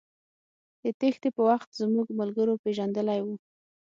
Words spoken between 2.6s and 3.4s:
پېژندلى و.